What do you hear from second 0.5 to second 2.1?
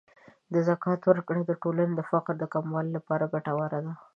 د زکات ورکړه د ټولنې د